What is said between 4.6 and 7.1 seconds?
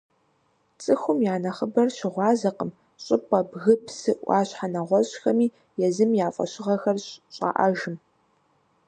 нэгъуэщӏхэми езым я фӏэщыгъэхэр